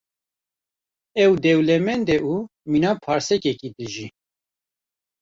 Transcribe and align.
Ew 1.23 1.31
dewlemend 1.43 2.07
e 2.15 2.17
û 2.31 2.35
mîna 2.71 2.91
parsekekî 3.05 3.69
dijî. 3.77 4.07